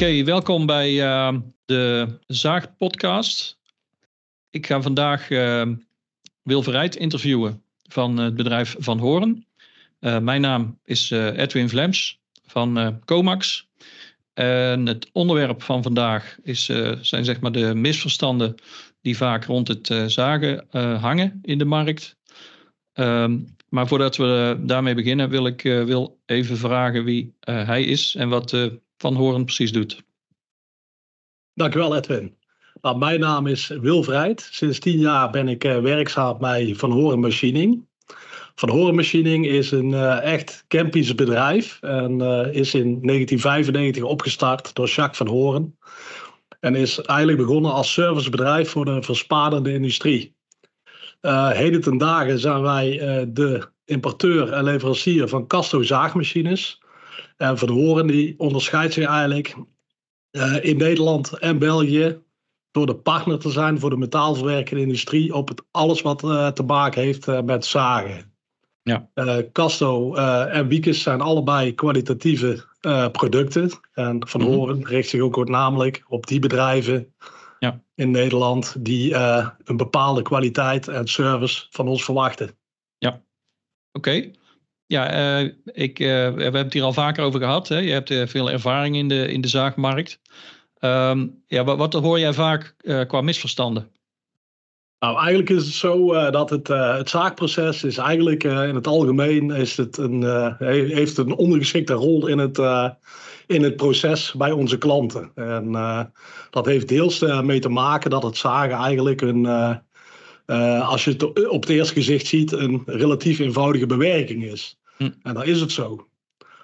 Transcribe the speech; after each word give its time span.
Oké, 0.00 0.24
welkom 0.24 0.66
bij 0.66 0.92
uh, 0.92 1.34
de 1.64 2.08
Zaagpodcast. 2.26 3.58
Ik 4.50 4.66
ga 4.66 4.82
vandaag 4.82 5.30
uh, 5.30 5.62
Wil 6.42 6.62
Verrijd 6.62 6.96
interviewen 6.96 7.62
van 7.88 8.16
het 8.16 8.34
bedrijf 8.34 8.76
Van 8.78 8.98
Horen. 8.98 9.46
Uh, 10.00 10.18
mijn 10.18 10.40
naam 10.40 10.78
is 10.84 11.10
Edwin 11.10 11.68
Vlems 11.68 12.20
van 12.46 13.00
Comax. 13.04 13.68
En 14.34 14.86
het 14.86 15.10
onderwerp 15.12 15.62
van 15.62 15.82
vandaag 15.82 16.36
is, 16.42 16.64
zijn 17.00 17.24
zeg 17.24 17.40
maar 17.40 17.52
de 17.52 17.74
misverstanden 17.74 18.54
die 19.00 19.16
vaak 19.16 19.44
rond 19.44 19.68
het 19.68 19.94
zagen 20.06 20.66
hangen 21.00 21.38
in 21.42 21.58
de 21.58 21.64
markt. 21.64 22.16
Ehm, 22.92 23.38
maar 23.68 23.88
voordat 23.88 24.16
we 24.16 24.60
daarmee 24.60 24.94
beginnen, 24.94 25.30
wil 25.30 25.46
ik 25.46 25.62
wil 25.62 26.20
even 26.26 26.56
vragen 26.56 27.04
wie 27.04 27.34
hij 27.40 27.82
is 27.82 28.14
en 28.14 28.28
wat 28.28 28.70
van 28.98 29.14
Horen 29.14 29.44
precies 29.44 29.72
doet. 29.72 30.02
Dankjewel 31.54 31.96
Edwin. 31.96 32.36
Nou, 32.80 32.98
mijn 32.98 33.20
naam 33.20 33.46
is 33.46 33.68
Wil 33.68 34.02
Vrijt. 34.02 34.48
Sinds 34.50 34.78
tien 34.78 34.98
jaar 34.98 35.30
ben 35.30 35.48
ik 35.48 35.64
uh, 35.64 35.78
werkzaam 35.78 36.38
bij 36.38 36.74
Van 36.74 36.90
Horen 36.90 37.20
Machining. 37.20 37.86
Van 38.54 38.68
Horen 38.70 38.94
Machining 38.94 39.46
is 39.46 39.70
een 39.70 39.90
uh, 39.90 40.22
echt 40.22 40.64
Kempisch 40.68 41.14
bedrijf 41.14 41.78
en 41.80 42.12
uh, 42.12 42.54
is 42.54 42.74
in 42.74 43.00
1995 43.02 44.02
opgestart 44.02 44.74
door 44.74 44.86
Jacques 44.86 45.16
van 45.16 45.26
Horen. 45.26 45.78
En 46.60 46.74
is 46.74 47.00
eigenlijk 47.00 47.38
begonnen 47.38 47.72
als 47.72 47.92
servicebedrijf 47.92 48.70
voor 48.70 48.84
de 48.84 49.02
verspadende 49.02 49.72
industrie. 49.72 50.36
heden 51.20 51.80
ten 51.80 51.98
dagen 51.98 52.38
zijn 52.38 52.62
wij 52.62 52.98
de 53.32 53.68
importeur 53.84 54.52
en 54.52 54.64
leverancier 54.64 55.28
van 55.28 55.46
Casto 55.46 55.82
zaagmachines. 55.82 56.80
En 57.36 57.58
Van 57.58 57.68
Horen 57.68 58.06
die 58.06 58.34
onderscheidt 58.38 58.92
zich 58.92 59.06
eigenlijk 59.06 59.54
uh, 60.32 60.64
in 60.64 60.76
Nederland 60.76 61.38
en 61.38 61.58
België 61.58 62.22
door 62.70 62.86
de 62.86 62.96
partner 62.96 63.38
te 63.38 63.50
zijn 63.50 63.78
voor 63.78 63.90
de 63.90 63.96
metaalverwerkende 63.96 64.82
industrie 64.82 65.34
op 65.34 65.48
het, 65.48 65.62
alles 65.70 66.02
wat 66.02 66.22
uh, 66.22 66.48
te 66.48 66.62
maken 66.62 67.02
heeft 67.02 67.26
uh, 67.26 67.40
met 67.40 67.64
zagen. 67.64 68.32
Ja. 68.82 69.08
Casto 69.52 70.14
en 70.14 70.68
Wiekes 70.68 71.02
zijn 71.02 71.20
allebei 71.20 71.74
kwalitatieve 71.74 72.64
producten. 73.12 73.70
En 73.92 74.28
Van 74.28 74.40
mm 74.40 74.46
Horen 74.46 74.86
richt 74.86 75.08
zich 75.08 75.20
ook 75.20 75.48
namelijk 75.48 76.04
op 76.08 76.26
die 76.26 76.38
bedrijven 76.38 77.14
ja. 77.58 77.82
in 77.94 78.10
Nederland 78.10 78.76
die 78.84 79.14
een 79.64 79.76
bepaalde 79.76 80.22
kwaliteit 80.22 80.88
en 80.88 81.06
service 81.06 81.66
van 81.70 81.88
ons 81.88 82.04
verwachten. 82.04 82.50
Ja, 82.98 83.22
oké. 83.92 84.30
Ja, 84.88 85.40
uh, 85.40 85.50
ik, 85.64 85.98
uh, 85.98 86.06
we 86.06 86.42
hebben 86.42 86.62
het 86.64 86.72
hier 86.72 86.82
al 86.82 86.92
vaker 86.92 87.24
over 87.24 87.40
gehad. 87.40 87.68
Hè? 87.68 87.78
Je 87.78 87.92
hebt 87.92 88.10
uh, 88.10 88.26
veel 88.26 88.50
ervaring 88.50 88.96
in 88.96 89.08
de, 89.08 89.32
in 89.32 89.40
de 89.40 89.48
zaagmarkt. 89.48 90.20
Um, 90.80 91.42
ja, 91.46 91.64
wat, 91.64 91.78
wat, 91.78 91.92
hoor 91.92 92.18
jij 92.18 92.32
vaak 92.32 92.74
qua 93.06 93.20
misverstanden? 93.20 93.90
Nou, 94.98 95.16
eigenlijk 95.16 95.50
is 95.50 95.64
het 95.64 95.74
zo 95.74 96.30
dat 96.30 96.50
het, 96.50 96.68
het 96.68 97.08
zaakproces 97.08 97.84
is 97.84 97.98
eigenlijk 97.98 98.44
in 98.44 98.74
het 98.74 98.86
algemeen 98.86 99.50
is 99.50 99.76
het 99.76 99.96
een, 99.96 100.22
heeft 100.88 101.18
een 101.18 101.34
ondergeschikte 101.36 101.92
rol 101.92 102.26
in 102.26 102.38
het, 102.38 102.58
in 103.46 103.62
het 103.62 103.76
proces 103.76 104.32
bij 104.32 104.52
onze 104.52 104.78
klanten. 104.78 105.30
En 105.34 105.72
dat 106.50 106.66
heeft 106.66 106.88
deels 106.88 107.20
mee 107.42 107.60
te 107.60 107.68
maken 107.68 108.10
dat 108.10 108.22
het 108.22 108.36
zagen 108.36 108.76
eigenlijk 108.76 109.20
een, 109.20 109.44
als 110.82 111.04
je 111.04 111.10
het 111.10 111.48
op 111.48 111.60
het 111.60 111.70
eerste 111.70 111.94
gezicht 111.94 112.26
ziet, 112.26 112.52
een 112.52 112.82
relatief 112.86 113.38
eenvoudige 113.38 113.86
bewerking 113.86 114.44
is. 114.44 114.78
Hm. 114.96 115.10
En 115.22 115.34
dan 115.34 115.44
is 115.44 115.60
het 115.60 115.72
zo. 115.72 116.08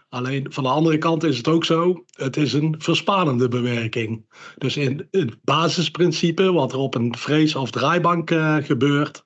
Alleen 0.08 0.46
van 0.48 0.64
de 0.64 0.70
andere 0.70 0.98
kant 0.98 1.24
is 1.24 1.36
het 1.36 1.48
ook 1.48 1.64
zo, 1.64 2.05
het 2.10 2.36
is 2.36 2.52
een 2.52 2.74
verspanende 2.78 3.48
bewerking. 3.48 4.27
Dus 4.58 4.77
in 4.77 5.08
het 5.11 5.36
basisprincipe, 5.42 6.52
wat 6.52 6.72
er 6.72 6.78
op 6.78 6.95
een 6.95 7.17
vrees- 7.18 7.55
of 7.55 7.70
draaibank 7.70 8.30
uh, 8.30 8.56
gebeurt, 8.56 9.22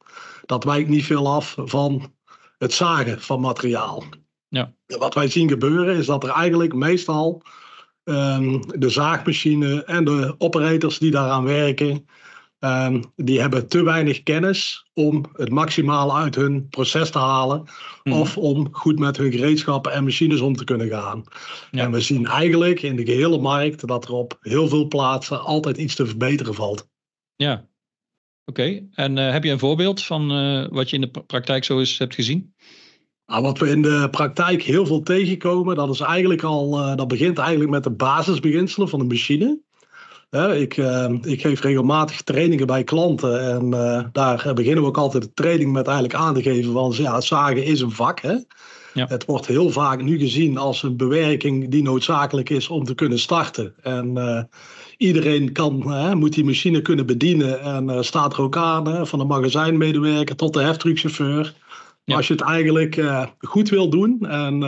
dat 0.46 0.64
wijkt 0.64 0.88
niet 0.88 1.04
veel 1.04 1.28
af 1.28 1.56
van 1.58 2.12
het 2.58 2.72
zagen 2.72 3.20
van 3.20 3.40
materiaal. 3.40 4.04
Ja. 4.48 4.72
Wat 4.86 5.14
wij 5.14 5.28
zien 5.28 5.48
gebeuren 5.48 5.96
is 5.96 6.06
dat 6.06 6.24
er 6.24 6.30
eigenlijk 6.30 6.74
meestal 6.74 7.42
um, 8.04 8.60
de 8.78 8.88
zaagmachine 8.88 9.84
en 9.84 10.04
de 10.04 10.34
operators 10.38 10.98
die 10.98 11.10
daaraan 11.10 11.44
werken, 11.44 12.06
Um, 12.60 13.02
die 13.16 13.40
hebben 13.40 13.68
te 13.68 13.82
weinig 13.82 14.22
kennis 14.22 14.86
om 14.94 15.24
het 15.32 15.50
maximale 15.50 16.12
uit 16.12 16.34
hun 16.34 16.68
proces 16.68 17.10
te 17.10 17.18
halen. 17.18 17.64
Hmm. 18.02 18.12
Of 18.12 18.36
om 18.36 18.68
goed 18.70 18.98
met 18.98 19.16
hun 19.16 19.32
gereedschappen 19.32 19.92
en 19.92 20.04
machines 20.04 20.40
om 20.40 20.56
te 20.56 20.64
kunnen 20.64 20.88
gaan. 20.88 21.24
Ja. 21.70 21.84
En 21.84 21.90
we 21.90 22.00
zien 22.00 22.26
eigenlijk 22.26 22.82
in 22.82 22.96
de 22.96 23.04
gehele 23.04 23.38
markt 23.38 23.86
dat 23.86 24.04
er 24.04 24.12
op 24.12 24.38
heel 24.40 24.68
veel 24.68 24.88
plaatsen 24.88 25.40
altijd 25.40 25.76
iets 25.76 25.94
te 25.94 26.06
verbeteren 26.06 26.54
valt. 26.54 26.88
Ja, 27.36 27.68
oké. 28.44 28.88
En 28.92 29.16
uh, 29.16 29.30
heb 29.30 29.44
je 29.44 29.50
een 29.50 29.58
voorbeeld 29.58 30.04
van 30.04 30.32
uh, 30.32 30.66
wat 30.68 30.90
je 30.90 30.96
in 30.96 31.10
de 31.12 31.22
praktijk 31.26 31.64
zo 31.64 31.78
eens 31.78 31.98
hebt 31.98 32.14
gezien? 32.14 32.54
Nou, 33.26 33.42
wat 33.42 33.58
we 33.58 33.70
in 33.70 33.82
de 33.82 34.08
praktijk 34.10 34.62
heel 34.62 34.86
veel 34.86 35.02
tegenkomen, 35.02 35.76
dat 35.76 35.90
is 35.90 36.00
eigenlijk 36.00 36.42
al, 36.42 36.78
uh, 36.78 36.96
dat 36.96 37.08
begint 37.08 37.38
eigenlijk 37.38 37.70
met 37.70 37.84
de 37.84 37.90
basisbeginselen 37.90 38.88
van 38.88 38.98
de 38.98 39.04
machine 39.04 39.66
ik, 40.30 40.76
uh, 40.76 41.08
ik 41.22 41.40
geef 41.40 41.60
regelmatig 41.60 42.22
trainingen 42.22 42.66
bij 42.66 42.84
klanten 42.84 43.50
en 43.50 43.64
uh, 43.74 44.04
daar 44.12 44.50
beginnen 44.54 44.82
we 44.82 44.88
ook 44.88 44.98
altijd 44.98 45.22
de 45.22 45.32
training 45.34 45.72
met 45.72 45.86
eigenlijk 45.86 46.18
aan 46.18 46.34
te 46.34 46.42
geven 46.42 46.72
van 46.72 46.94
ja, 46.96 47.20
zagen 47.20 47.64
is 47.64 47.80
een 47.80 47.90
vak. 47.90 48.20
Hè? 48.20 48.36
Ja. 48.94 49.06
Het 49.06 49.24
wordt 49.24 49.46
heel 49.46 49.70
vaak 49.70 50.02
nu 50.02 50.18
gezien 50.18 50.56
als 50.56 50.82
een 50.82 50.96
bewerking 50.96 51.68
die 51.68 51.82
noodzakelijk 51.82 52.50
is 52.50 52.68
om 52.68 52.84
te 52.84 52.94
kunnen 52.94 53.18
starten. 53.18 53.74
En 53.82 54.16
uh, 54.16 54.42
iedereen 54.96 55.52
kan, 55.52 55.84
moet 56.18 56.32
die 56.32 56.44
machine 56.44 56.82
kunnen 56.82 57.06
bedienen 57.06 57.60
en 57.60 58.04
staat 58.04 58.32
er 58.32 58.42
ook 58.42 58.56
aan, 58.56 59.06
van 59.06 59.18
de 59.18 59.24
magazijnmedewerker 59.24 60.36
tot 60.36 60.52
de 60.52 60.62
heftruckchauffeur. 60.62 61.54
Ja. 62.04 62.16
Als 62.16 62.26
je 62.26 62.32
het 62.32 62.42
eigenlijk 62.42 63.00
goed 63.40 63.68
wil 63.68 63.90
doen 63.90 64.26
en 64.28 64.62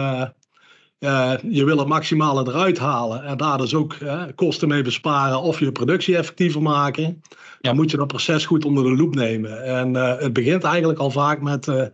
uh, 1.00 1.32
je 1.50 1.64
wil 1.64 1.78
het 1.78 1.88
maximale 1.88 2.48
eruit 2.48 2.78
halen 2.78 3.24
en 3.24 3.36
daar 3.36 3.58
dus 3.58 3.74
ook 3.74 3.94
uh, 3.94 4.22
kosten 4.34 4.68
mee 4.68 4.82
besparen 4.82 5.40
of 5.40 5.60
je 5.60 5.72
productie 5.72 6.16
effectiever 6.16 6.62
maken. 6.62 7.22
Dan 7.60 7.76
moet 7.76 7.90
je 7.90 7.96
dat 7.96 8.06
proces 8.06 8.46
goed 8.46 8.64
onder 8.64 8.84
de 8.84 8.96
loep 8.96 9.14
nemen. 9.14 9.64
En 9.64 9.94
uh, 9.94 10.18
het 10.18 10.32
begint 10.32 10.64
eigenlijk 10.64 10.98
al 10.98 11.10
vaak 11.10 11.40
met 11.40 11.64
de 11.64 11.92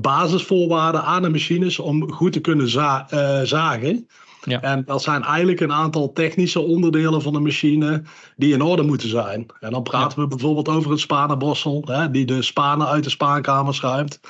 basisvoorwaarden 0.00 1.04
aan 1.04 1.22
de 1.22 1.28
machines 1.28 1.78
om 1.78 2.12
goed 2.12 2.32
te 2.32 2.40
kunnen 2.40 2.68
za 2.68 3.06
zagen. 3.44 4.08
Ja. 4.44 4.60
En 4.60 4.84
dat 4.84 5.02
zijn 5.02 5.22
eigenlijk 5.22 5.60
een 5.60 5.72
aantal 5.72 6.12
technische 6.12 6.60
onderdelen 6.60 7.22
van 7.22 7.32
de 7.32 7.40
machine 7.40 8.02
die 8.36 8.52
in 8.52 8.62
orde 8.62 8.82
moeten 8.82 9.08
zijn. 9.08 9.46
En 9.60 9.70
dan 9.70 9.82
praten 9.82 10.18
we 10.18 10.26
bijvoorbeeld 10.26 10.68
over 10.68 10.90
een 10.90 10.98
spanenborstel, 10.98 11.82
hè, 11.84 12.10
die 12.10 12.24
de 12.24 12.42
spanen 12.42 12.86
uit 12.86 13.04
de 13.04 13.10
spaankamer 13.10 13.74
schuimt. 13.74 14.20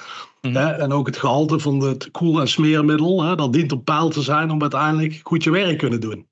Mhm. 0.44 0.56
hè, 0.56 0.71
en 0.72 0.93
ook 0.93 1.06
het 1.06 1.16
gehalte 1.16 1.59
van 1.59 1.81
het 1.81 2.10
koel- 2.10 2.41
en 2.41 2.49
smeermiddel, 2.49 3.22
hè, 3.22 3.37
dat 3.37 3.53
dient 3.53 3.72
op 3.72 3.84
peil 3.84 4.09
te 4.09 4.22
zijn 4.22 4.50
om 4.50 4.60
uiteindelijk 4.60 5.21
goed 5.22 5.44
je 5.44 5.50
werk 5.50 5.69
te 5.69 5.77
kunnen 5.77 6.00
doen. 6.00 6.27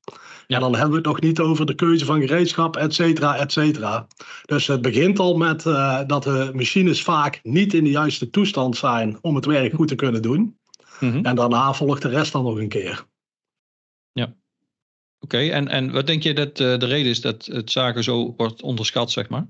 Ja. 0.47 0.57
En 0.57 0.61
dan 0.61 0.73
hebben 0.73 0.91
we 0.91 0.97
het 0.97 1.07
nog 1.07 1.21
niet 1.21 1.41
over 1.41 1.67
de 1.67 1.75
keuze 1.75 2.05
van 2.05 2.21
gereedschap, 2.21 2.77
et 2.77 2.95
cetera, 2.95 3.37
et 3.37 3.53
cetera. 3.53 4.07
Dus 4.45 4.67
het 4.67 4.83
begint 4.83 5.19
al 5.19 5.37
met 5.37 5.65
uh, 5.65 6.01
dat 6.07 6.23
de 6.23 6.51
machines 6.55 7.03
vaak 7.03 7.41
niet 7.43 7.75
in 7.75 7.85
de 7.85 7.91
juiste 7.91 8.31
toestand 8.31 8.77
zijn 8.77 9.19
om 9.21 9.35
het 9.35 9.45
werk 9.45 9.75
goed 9.75 9.89
te 9.89 9.95
kunnen 9.95 10.23
doen. 10.23 10.59
Mm 11.01 11.11
-hmm. 11.11 11.25
En 11.25 11.37
daarna 11.37 11.73
volgt 11.73 12.03
de 12.03 12.09
rest 12.09 12.33
dan 12.33 12.45
nog 12.45 12.57
een 12.57 12.69
keer. 12.69 13.05
Ja. 14.13 14.35
Oké, 15.21 15.39
en, 15.39 15.69
en 15.69 15.93
wat 15.93 16.07
denk 16.07 16.23
je 16.23 16.35
dat 16.35 16.61
uh, 16.61 16.79
de 16.79 16.87
reden 16.87 17.11
is 17.11 17.21
dat 17.21 17.45
het 17.45 17.71
zaken 17.71 18.05
zo 18.05 18.35
wordt 18.37 18.63
onderschat, 18.63 19.11
zeg 19.11 19.29
maar? 19.29 19.49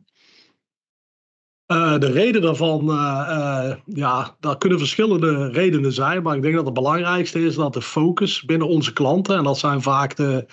Uh, 1.67 1.99
de 1.99 2.11
reden 2.11 2.43
daarvan, 2.43 2.91
uh, 2.91 3.73
ja, 3.87 4.37
daar 4.41 4.59
kunnen 4.59 4.79
verschillende 4.79 5.49
redenen 5.49 5.93
zijn. 5.93 6.23
Maar 6.23 6.37
ik 6.37 6.43
denk 6.43 6.55
dat 6.55 6.65
het 6.65 6.75
belangrijkste 6.75 7.45
is 7.45 7.55
dat 7.55 7.73
de 7.73 7.83
focus 7.83 8.43
binnen 8.43 8.69
onze 8.69 8.93
klanten, 8.93 9.37
en 9.37 9.45
dat 9.45 9.59
zijn 9.59 9.83
vaak 9.83 10.17
de, 10.17 10.47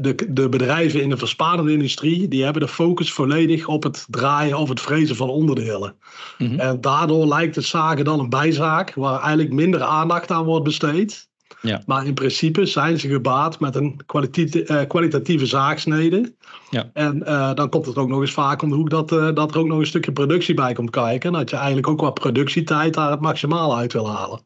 de, 0.00 0.26
de 0.28 0.48
bedrijven 0.48 1.02
in 1.02 1.08
de 1.08 1.16
verspadende 1.16 1.72
industrie, 1.72 2.28
die 2.28 2.44
hebben 2.44 2.62
de 2.62 2.68
focus 2.68 3.12
volledig 3.12 3.66
op 3.66 3.82
het 3.82 4.06
draaien 4.08 4.58
of 4.58 4.68
het 4.68 4.80
frezen 4.80 5.16
van 5.16 5.28
onderdelen. 5.28 5.96
Mm 6.38 6.48
-hmm. 6.48 6.60
En 6.60 6.80
daardoor 6.80 7.26
lijkt 7.26 7.56
het 7.56 7.64
zagen 7.64 8.04
dan 8.04 8.20
een 8.20 8.28
bijzaak 8.28 8.94
waar 8.94 9.20
eigenlijk 9.20 9.52
minder 9.52 9.82
aandacht 9.82 10.30
aan 10.30 10.44
wordt 10.44 10.64
besteed. 10.64 11.28
Ja. 11.60 11.82
Maar 11.86 12.06
in 12.06 12.14
principe 12.14 12.66
zijn 12.66 12.98
ze 12.98 13.08
gebaat 13.08 13.60
met 13.60 13.74
een 13.74 14.00
kwalitatieve, 14.06 14.72
uh, 14.72 14.86
kwalitatieve 14.86 15.46
zaagsnede. 15.46 16.34
Ja. 16.70 16.90
En 16.92 17.16
uh, 17.16 17.54
dan 17.54 17.68
komt 17.68 17.86
het 17.86 17.96
ook 17.96 18.08
nog 18.08 18.20
eens 18.20 18.32
vaak 18.32 18.62
om 18.62 18.68
de 18.68 18.74
hoek 18.74 18.90
dat, 18.90 19.12
uh, 19.12 19.34
dat 19.34 19.50
er 19.50 19.58
ook 19.58 19.66
nog 19.66 19.78
een 19.78 19.86
stukje 19.86 20.12
productie 20.12 20.54
bij 20.54 20.72
komt 20.72 20.90
kijken. 20.90 21.32
Dat 21.32 21.50
je 21.50 21.56
eigenlijk 21.56 21.88
ook 21.88 21.98
qua 21.98 22.10
productietijd 22.10 22.94
daar 22.94 23.10
het 23.10 23.20
maximale 23.20 23.74
uit 23.74 23.92
wil 23.92 24.10
halen. 24.10 24.40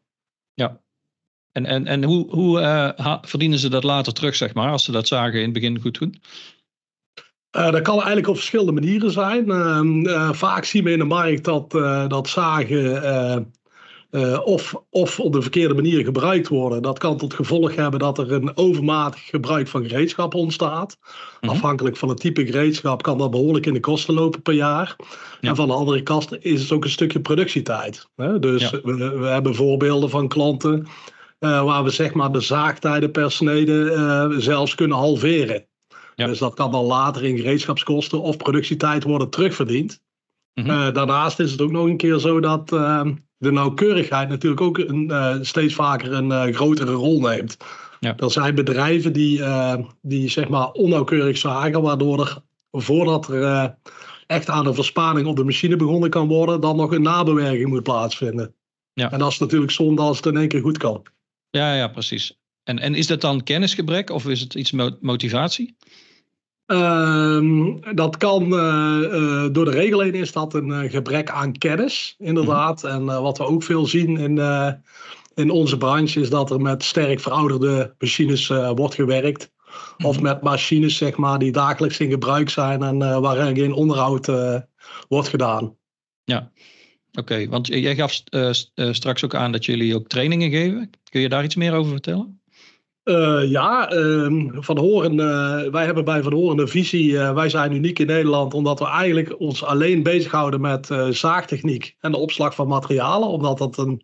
Ja. 0.53 0.81
En, 1.51 1.65
en, 1.65 1.87
en 1.87 2.03
hoe, 2.03 2.29
hoe 2.29 3.19
verdienen 3.21 3.59
ze 3.59 3.69
dat 3.69 3.83
later 3.83 4.13
terug, 4.13 4.35
zeg 4.35 4.53
maar, 4.53 4.71
als 4.71 4.83
ze 4.83 4.91
dat 4.91 5.07
zagen 5.07 5.37
in 5.37 5.43
het 5.43 5.53
begin 5.53 5.81
goed 5.81 5.99
doen? 5.99 6.21
dat 7.51 7.81
kan 7.81 7.95
eigenlijk 7.95 8.27
op 8.27 8.35
verschillende 8.35 8.71
manieren 8.71 9.11
zijn. 9.11 9.49
Ehm, 9.51 10.33
vaak 10.33 10.65
zien 10.65 10.83
we 10.83 10.91
in 10.91 10.97
de 10.97 11.03
markt 11.03 11.43
dat, 11.43 11.71
dat 12.09 12.27
zagen 12.27 13.53
uh, 14.13 14.45
of, 14.45 14.75
of 14.89 15.19
op 15.19 15.33
de 15.33 15.41
verkeerde 15.41 15.73
manier 15.73 16.03
gebruikt 16.03 16.47
worden. 16.47 16.81
Dat 16.81 16.99
kan 16.99 17.17
tot 17.17 17.33
gevolg 17.33 17.75
hebben 17.75 17.99
dat 17.99 18.17
er 18.17 18.31
een 18.31 18.57
overmatig 18.57 19.25
gebruik 19.25 19.67
van 19.67 19.87
gereedschap 19.87 20.33
ontstaat. 20.33 20.97
Mhm. 21.41 21.51
Afhankelijk 21.51 21.97
van 21.97 22.09
het 22.09 22.19
type 22.19 22.45
gereedschap 22.45 23.01
kan 23.01 23.17
dat 23.17 23.31
behoorlijk 23.31 23.65
in 23.65 23.73
de 23.73 23.79
kosten 23.79 24.13
lopen 24.13 24.41
per 24.41 24.53
jaar. 24.53 24.95
En 25.41 25.55
van 25.55 25.67
de 25.67 25.73
andere 25.73 26.03
kant 26.03 26.43
is 26.45 26.61
het 26.61 26.71
ook 26.71 26.83
een 26.83 26.89
stukje 26.89 27.19
productietijd. 27.19 28.09
Hè? 28.15 28.39
Dus 28.39 28.69
we, 28.69 29.17
we, 29.19 29.25
hebben 29.25 29.55
voorbeelden 29.55 30.09
van 30.09 30.27
klanten 30.27 30.87
uh, 31.39 31.63
waar 31.63 31.83
we 31.83 31.89
zeg 31.89 32.13
maar 32.13 32.31
de 32.31 32.41
zaagtijden 32.41 33.11
per 33.11 33.31
snede 33.31 33.91
uh, 34.31 34.39
zelfs 34.39 34.75
kunnen 34.75 34.97
halveren. 34.97 35.65
Dus 36.15 36.39
dat 36.39 36.53
kan 36.53 36.71
dan 36.71 36.85
later 36.85 37.23
in 37.23 37.37
gereedschapskosten 37.37 38.21
of 38.21 38.37
productietijd 38.37 39.03
worden 39.03 39.29
terugverdiend. 39.29 40.01
Mm 40.53 40.93
daarnaast 40.93 41.39
is 41.39 41.51
het 41.51 41.61
ook 41.61 41.71
nog 41.71 41.85
een 41.85 41.97
keer 41.97 42.19
zo 42.19 42.39
dat 42.39 42.71
ehm, 42.71 43.13
de 43.43 43.51
nauwkeurigheid 43.51 44.29
natuurlijk 44.29 44.61
ook 44.61 44.77
een, 44.77 45.07
uh, 45.11 45.35
steeds 45.41 45.73
vaker 45.73 46.13
een 46.13 46.29
uh, 46.29 46.55
grotere 46.55 46.91
rol 46.91 47.19
neemt. 47.19 47.57
Ja. 47.99 48.17
Er 48.17 48.31
zijn 48.31 48.55
bedrijven 48.55 49.13
die, 49.13 49.39
uh, 49.39 49.75
die 50.01 50.29
zeg 50.29 50.49
maar 50.49 50.71
onnauwkeurig 50.71 51.37
zagen, 51.37 51.81
waardoor 51.81 52.19
er 52.19 52.41
voordat 52.71 53.27
er 53.27 53.75
echt 54.27 54.49
aan 54.49 54.67
een 54.67 54.73
verspaning 54.73 55.27
op 55.27 55.35
de 55.35 55.43
machine 55.43 55.75
begonnen 55.75 56.09
kan 56.09 56.27
worden, 56.27 56.61
dan 56.61 56.75
nog 56.75 56.91
een 56.91 57.01
nabewerking 57.01 57.69
moet 57.69 57.83
plaatsvinden. 57.83 58.53
Ja. 58.93 59.11
En 59.11 59.19
dat 59.19 59.31
is 59.31 59.39
natuurlijk 59.39 59.71
zonde 59.71 60.01
als 60.01 60.17
het 60.17 60.25
in 60.25 60.37
één 60.37 60.47
keer 60.47 60.61
goed 60.61 60.77
kan. 60.77 61.03
Ja, 61.49 61.75
ja, 61.75 61.87
precies. 61.87 62.37
En, 62.63 62.79
en 62.79 62.95
is 62.95 63.07
dat 63.07 63.21
dan 63.21 63.43
kennisgebrek 63.43 64.09
of 64.09 64.27
is 64.27 64.39
het 64.39 64.55
iets 64.55 64.71
motivatie? 65.01 65.75
Ehm, 67.33 67.95
dat 67.95 68.17
kan, 68.17 68.43
uh, 68.43 68.99
uh, 69.11 69.45
door 69.51 69.65
de 69.65 69.71
regel 69.71 69.99
heen 69.99 70.13
is 70.13 70.31
dat 70.31 70.53
een 70.53 70.67
uh, 70.67 70.91
gebrek 70.91 71.29
aan 71.29 71.57
kennis, 71.57 72.15
inderdaad. 72.17 72.83
Mhm. 72.83 72.91
En 72.91 73.05
wat 73.05 73.37
we 73.37 73.45
ook 73.45 73.63
veel 73.63 73.85
zien 73.85 74.17
in, 74.17 74.37
in 75.35 75.49
onze 75.49 75.77
branche 75.77 76.19
is 76.19 76.29
dat 76.29 76.51
er 76.51 76.61
met 76.61 76.83
sterk 76.83 77.19
verouderde 77.19 77.95
machines 77.99 78.47
wordt 78.47 78.95
gewerkt. 78.95 79.51
Mhm. 79.97 80.07
Of 80.07 80.21
met 80.21 80.41
machines, 80.41 80.97
zeg 80.97 81.17
maar, 81.17 81.39
die 81.39 81.51
dagelijks 81.51 81.99
in 81.99 82.09
gebruik 82.09 82.49
zijn 82.49 82.83
en 82.83 83.21
waarin 83.21 83.55
geen 83.55 83.73
onderhoud 83.73 84.31
wordt 85.07 85.27
gedaan. 85.27 85.75
Ja, 86.23 86.51
oké. 87.13 87.47
Want 87.49 87.67
jij 87.67 87.95
gaf 87.95 88.21
straks 88.75 89.23
ook 89.23 89.35
aan 89.35 89.51
dat 89.51 89.65
jullie 89.65 89.95
ook 89.95 90.07
trainingen 90.07 90.49
geven. 90.49 90.89
Kun 91.09 91.21
je 91.21 91.29
daar 91.29 91.43
iets 91.43 91.55
meer 91.55 91.73
over 91.73 91.91
vertellen? 91.91 92.41
Uh, 93.03 93.49
ja, 93.49 93.93
uh, 93.93 94.47
Van 94.51 94.77
Horen, 94.77 95.13
uh, 95.13 95.71
wij 95.71 95.85
hebben 95.85 96.05
bij 96.05 96.23
Van 96.23 96.33
Horen 96.33 96.59
een 96.59 96.67
visie. 96.67 97.19
Eh, 97.19 97.33
wij 97.33 97.49
zijn 97.49 97.73
uniek 97.73 97.99
in 97.99 98.07
Nederland 98.07 98.53
omdat 98.53 98.79
we 98.79 98.85
eigenlijk 98.85 99.39
ons 99.39 99.63
alleen 99.63 100.03
bezighouden 100.03 100.61
met 100.61 100.89
zaagtechniek 101.09 101.95
en 101.99 102.11
de 102.11 102.17
opslag 102.17 102.55
van 102.55 102.67
materialen. 102.67 103.27
Omdat 103.27 103.57
dat 103.57 103.77
een, 103.77 104.01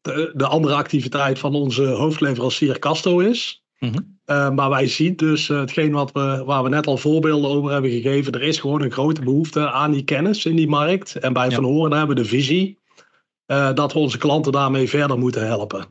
de, 0.00 0.30
de 0.34 0.46
andere 0.46 0.74
activiteit 0.74 1.38
van 1.38 1.54
onze 1.54 1.84
hoofdleverancier 1.84 2.78
Casto 2.78 3.18
is. 3.18 3.64
Mm 3.78 4.18
maar 4.30 4.70
wij 4.70 4.86
zien 4.86 5.16
dus 5.16 5.48
hetgeen 5.48 5.92
wat 5.92 6.12
we, 6.12 6.42
waar 6.44 6.62
we 6.62 6.68
net 6.68 6.86
al 6.86 6.96
voorbeelden 6.96 7.50
over 7.50 7.72
hebben 7.72 7.90
gegeven. 7.90 8.32
Er 8.32 8.42
is 8.42 8.58
gewoon 8.58 8.82
een 8.82 8.92
grote 8.92 9.22
behoefte 9.22 9.70
aan 9.70 9.90
die 9.90 10.04
kennis 10.04 10.46
in 10.46 10.56
die 10.56 10.68
markt. 10.68 11.16
En 11.16 11.32
bij 11.32 11.50
Van 11.50 11.64
Horen 11.64 11.96
hebben 11.98 12.16
we 12.16 12.22
de 12.22 12.28
visie 12.28 12.78
dat 13.74 13.92
we 13.92 13.98
onze 13.98 14.18
klanten 14.18 14.52
daarmee 14.52 14.88
verder 14.88 15.18
moeten 15.18 15.46
helpen. 15.46 15.86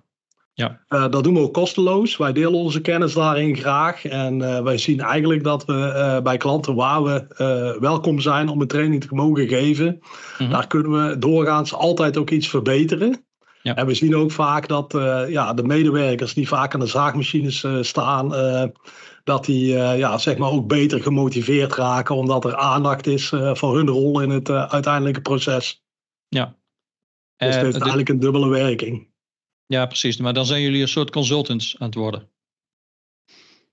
Ja. 0.60 0.80
Uh, 0.90 1.12
dat 1.12 1.24
doen 1.24 1.34
we 1.34 1.40
ook 1.40 1.54
kosteloos. 1.54 2.18
Wij 2.18 2.34
delen 2.34 2.54
onze 2.54 2.82
kennis 2.82 3.14
daarin 3.14 3.58
graag. 3.58 4.06
En 4.06 4.40
uh, 4.40 4.62
wij 4.62 4.78
zien 4.78 5.00
eigenlijk 5.00 5.44
dat 5.44 5.66
we 5.66 5.74
uh, 5.74 6.22
bij 6.22 6.38
klanten 6.38 6.76
waar 6.76 7.04
we 7.04 7.78
welkom 7.80 8.20
zijn 8.20 8.50
om 8.50 8.62
een 8.62 8.68
training 8.68 9.02
te 9.02 9.16
mogen 9.16 9.48
geven, 9.48 10.00
mm 10.38 10.50
daar 10.50 10.68
kunnen 10.68 11.08
we 11.08 11.18
doorgaans 11.18 11.74
altijd 11.74 12.18
ook 12.18 12.30
iets 12.30 12.48
verbeteren. 12.48 13.26
Ja. 13.62 13.76
En 13.76 13.86
we 13.86 13.94
zien 13.94 14.16
ook 14.16 14.32
vaak 14.32 14.68
dat 14.68 14.98
ja, 15.28 15.54
de 15.54 15.64
medewerkers 15.64 16.34
die 16.34 16.48
vaak 16.48 16.74
aan 16.74 16.80
de 16.80 16.86
zaagmachines 16.86 17.66
staan, 17.82 18.34
dat 19.24 19.46
die 19.46 19.68
ja, 19.78 20.18
zeg 20.18 20.38
maar 20.38 20.52
ook 20.52 20.68
beter 20.68 21.02
gemotiveerd 21.02 21.76
raken, 21.76 22.16
omdat 22.16 22.46
er 22.46 22.56
aandacht 22.56 23.08
is 23.08 23.34
voor 23.54 23.76
hun 23.76 23.88
rol 23.88 24.22
in 24.22 24.30
het 24.30 24.50
uiteindelijke 24.50 25.22
proces. 25.22 25.84
Ja. 26.28 26.56
Dus 27.38 27.56
het 27.56 27.64
heeft 27.64 27.78
eigenlijk 27.78 28.10
een 28.10 28.20
dubbele 28.20 28.50
werking. 28.50 29.09
Ja, 29.70 29.86
precies. 29.86 30.18
Maar 30.18 30.34
dan 30.34 30.46
zijn 30.46 30.62
jullie 30.62 30.82
een 30.82 30.88
soort 30.88 31.12
consultants 31.12 31.76
aan 31.80 31.86
het 31.86 31.96
worden. 31.96 32.30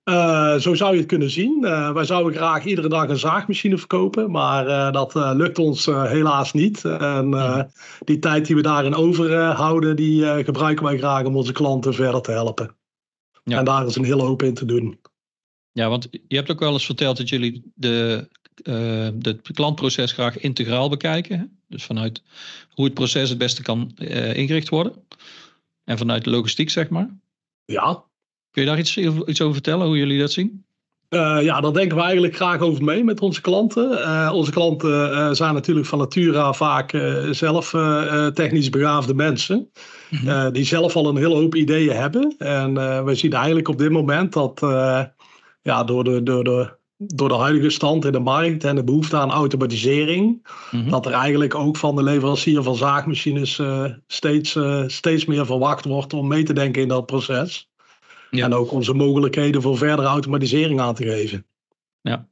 Uh, 0.04 0.56
zo 0.56 0.75
zou 0.75 0.93
je 0.93 0.98
het 0.98 1.08
kunnen 1.08 1.31
zien. 1.31 1.58
Uh, 1.60 1.93
wij 1.93 2.04
zouden 2.04 2.34
graag 2.34 2.64
iedere 2.64 2.88
dag 2.88 3.08
een 3.08 3.19
zaagmachine 3.19 3.78
verkopen, 3.78 4.31
maar 4.31 4.66
uh, 4.66 4.93
dat 4.93 5.14
lukt 5.14 5.58
ons 5.58 5.87
helaas 5.87 6.52
niet. 6.52 6.84
En 6.84 7.70
die 8.04 8.19
tijd 8.19 8.46
die 8.46 8.56
we 8.56 8.62
daarin 8.62 8.94
overhouden, 8.94 9.96
die 9.96 10.44
gebruiken 10.44 10.84
wij 10.84 10.98
graag 10.98 11.25
om 11.25 11.37
onze 11.37 11.52
klanten 11.52 11.94
verder 11.94 12.20
te 12.20 12.31
helpen. 12.31 12.76
Ja. 13.44 13.58
En 13.58 13.64
daar 13.64 13.87
is 13.87 13.96
een 13.96 14.04
hele 14.04 14.22
hoop 14.22 14.43
in 14.43 14.54
te 14.54 14.64
doen. 14.64 15.00
Ja, 15.72 15.88
want 15.88 16.08
je 16.28 16.37
hebt 16.37 16.50
ook 16.50 16.60
wel 16.60 16.72
eens 16.72 16.87
verteld 16.87 17.16
dat 17.16 17.28
jullie 17.28 17.72
de, 17.75 18.28
het 19.22 19.52
klantproces 19.52 20.12
graag 20.12 20.38
integraal 20.38 20.88
bekijken. 20.88 21.60
Dus 21.69 21.84
vanuit 21.84 22.22
hoe 22.70 22.84
het 22.84 22.94
proces 22.94 23.28
het 23.28 23.38
beste 23.38 23.62
kan 23.62 23.93
ingericht 24.34 24.69
worden. 24.69 25.04
En 25.87 25.99
vanuit 25.99 26.25
de 26.25 26.31
logistiek, 26.31 26.71
zeg 26.71 26.88
maar? 26.88 27.09
Ja. 27.65 28.05
Kun 28.50 28.62
je 28.62 28.69
daar 28.69 28.79
iets, 28.79 28.97
iets 28.97 29.41
over 29.41 29.55
vertellen, 29.55 29.87
hoe 29.87 29.97
jullie 29.97 30.19
dat 30.19 30.33
zien? 30.33 30.65
Uh, 31.11 31.38
ja, 31.43 31.61
daar 31.61 31.73
denken 31.73 31.97
we 31.97 32.03
eigenlijk 32.03 32.37
graag 32.37 32.61
over 32.61 32.85
mee 32.85 33.05
met 33.05 33.21
onze 33.21 33.41
klanten. 33.41 33.91
Uh, 33.91 34.31
onze 34.35 34.50
klanten 34.50 35.11
uh, 35.11 35.31
zijn 35.31 35.55
natuurlijk 35.55 35.87
van 35.87 35.99
nature 35.99 36.55
vaak 36.55 36.91
zelf 37.31 37.71
technisch 38.35 38.71
begaafde 38.71 39.15
mensen. 39.15 39.71
Mhm. 40.11 40.53
die 40.53 40.65
zelf 40.65 40.97
al 40.97 41.09
een 41.09 41.17
hele 41.17 41.35
hoop 41.35 41.55
ideeën 41.55 41.97
hebben. 41.97 42.35
En 42.39 42.75
we 43.05 43.15
zien 43.15 43.32
eigenlijk 43.32 43.69
op 43.69 43.79
dit 43.79 43.91
moment 43.91 44.32
dat 44.32 44.61
ja, 45.62 45.85
door, 45.85 46.05
de, 46.05 46.23
door 46.23 46.44
de 46.44 46.77
door 46.96 47.28
de 47.28 47.34
huidige 47.34 47.70
stand 47.70 48.04
in 48.04 48.12
de 48.12 48.19
markt 48.19 48.64
en 48.64 48.75
de 48.75 48.84
behoefte 48.84 49.16
aan 49.16 49.31
automatisering, 49.31 50.46
mhm. 50.70 50.90
dat 50.90 51.06
er 51.06 51.12
eigenlijk 51.12 51.54
ook 51.54 51.76
van 51.76 51.96
de 51.96 52.02
leverancier 52.02 52.62
van 52.62 52.76
zaagmachines 52.76 53.58
uh, 53.58 53.84
steeds, 54.06 54.54
uh, 54.54 54.84
steeds 54.87 55.25
meer 55.25 55.46
verwacht 55.46 55.84
wordt 55.84 56.12
om 56.12 56.28
mee 56.28 56.43
te 56.43 56.52
denken 56.52 56.82
in 56.82 56.88
dat 56.88 57.06
proces. 57.06 57.70
En 58.31 58.54
ook 58.54 58.72
onze 58.72 58.94
mogelijkheden 58.94 59.62
voor 59.62 59.76
verdere 59.76 60.08
automatisering 60.08 60.81
aan 60.81 60.94
te 60.94 61.04
geven. 61.04 61.46
Ja. 62.00 62.28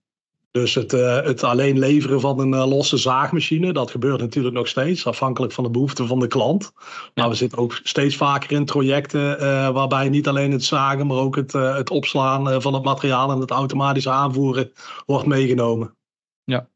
Dus 0.55 0.75
het, 0.75 0.93
uh, 0.93 1.23
het 1.23 1.45
alleen 1.45 1.79
leveren 1.79 2.21
van 2.21 2.39
een 2.39 2.53
uh, 2.53 2.67
losse 2.67 2.97
zaagmachine, 2.97 3.73
dat 3.73 3.91
gebeurt 3.91 4.21
natuurlijk 4.21 4.55
nog 4.55 4.69
steeds, 4.69 5.07
afhankelijk 5.07 5.53
van 5.53 5.65
de 5.65 5.71
behoeften 5.71 6.07
van 6.07 6.19
de 6.19 6.27
klant. 6.27 6.73
Maar 7.15 7.29
we 7.29 7.35
zitten 7.35 7.59
ook 7.59 7.81
steeds 7.83 8.17
vaker 8.17 8.53
in 8.53 8.65
trajecten 8.65 9.43
uh, 9.43 9.71
waarbij 9.71 10.09
niet 10.09 10.29
alleen 10.29 10.51
het 10.51 10.65
zagen, 10.65 11.07
maar 11.07 11.17
ook 11.17 11.37
het, 11.37 11.53
het 11.53 11.91
opslaan 11.91 12.63
van 12.63 12.75
het 12.75 12.85
materiaal 12.85 13.31
en 13.31 13.41
het 13.41 13.51
automatisch 13.51 14.09
aanvoeren 14.09 14.73
wordt 15.07 15.27
meegenomen. 15.27 15.97
Ja. 16.45 16.69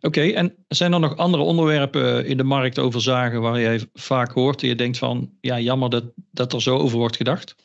Oké, 0.00 0.20
en 0.20 0.54
zijn 0.68 0.92
er 0.92 1.00
nog 1.00 1.16
andere 1.16 1.42
onderwerpen 1.42 2.26
in 2.26 2.36
de 2.36 2.44
markt 2.44 2.78
over 2.78 3.00
zagen 3.00 3.40
waar 3.40 3.60
jij 3.60 3.88
vaak 3.92 4.32
hoort 4.32 4.62
en 4.62 4.68
je 4.68 4.74
denkt 4.74 4.98
van, 4.98 5.30
ja 5.40 5.60
jammer 5.60 5.90
dat, 5.90 6.04
dat 6.30 6.52
er 6.52 6.62
zo 6.62 6.76
over 6.76 6.98
wordt 6.98 7.16
gedacht? 7.16 7.56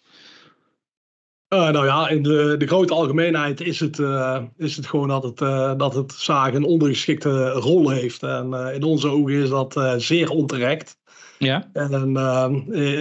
Uh, 1.50 1.70
nou 1.70 1.86
ja, 1.86 2.10
in 2.10 2.24
de, 2.24 2.56
de 2.58 2.68
grote 2.68 2.94
algemeenheid 2.94 3.62
is 3.62 3.80
het, 3.80 3.98
uh, 3.98 4.42
is 4.58 4.76
het 4.76 4.88
gewoon 4.88 5.08
dat 5.08 5.24
het, 5.24 5.42
uh, 5.42 5.74
dat 5.78 5.94
het 5.94 6.14
zagen 6.14 6.56
een 6.56 6.64
ondergeschikte 6.64 7.50
rol 7.50 7.90
heeft. 7.90 8.24
En 8.24 8.54
in 8.74 8.84
onze 8.84 9.08
ogen 9.08 9.34
is 9.34 9.50
dat 9.50 9.94
zeer 9.98 10.30
onterecht. 10.30 10.98
Ja. 11.38 11.70
En 11.74 12.16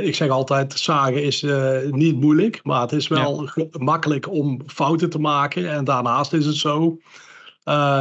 ik 0.04 0.14
zeg 0.14 0.28
altijd, 0.28 0.72
zagen 0.72 1.22
is 1.22 1.44
niet 1.90 2.20
moeilijk, 2.20 2.60
maar 2.62 2.80
het 2.80 2.92
is 2.92 3.08
wel 3.08 3.48
makkelijk 3.78 4.30
om 4.30 4.62
fouten 4.66 5.10
te 5.10 5.18
maken. 5.18 5.70
En 5.70 5.84
daarnaast 5.84 6.32
is 6.32 6.46
het 6.46 6.56
zo, 6.56 6.98